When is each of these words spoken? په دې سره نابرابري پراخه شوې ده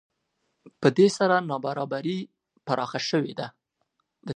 په 0.81 0.87
دې 0.97 1.07
سره 1.17 1.35
نابرابري 1.49 2.19
پراخه 2.65 2.99
شوې 3.09 3.33
ده 3.39 3.47